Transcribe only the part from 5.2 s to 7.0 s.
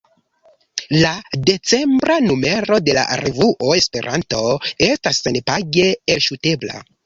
senpage elŝutebla.